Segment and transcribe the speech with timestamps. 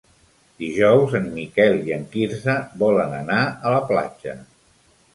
[0.63, 2.57] Dijous en Miquel i en Quirze
[2.87, 4.39] volen anar a la platja.